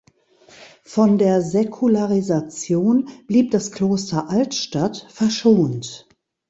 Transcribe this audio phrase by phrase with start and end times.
[0.83, 6.09] Von der Säkularisation blieb das Kloster Altstadt verschont.